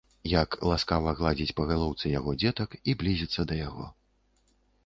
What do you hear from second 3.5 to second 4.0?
да яго...